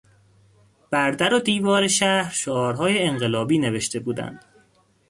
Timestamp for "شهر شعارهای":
1.87-3.03